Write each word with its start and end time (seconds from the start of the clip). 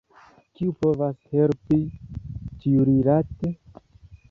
Kiu 0.59 0.71
povas 0.85 1.19
helpi 1.33 1.79
tiurilate? 2.65 3.55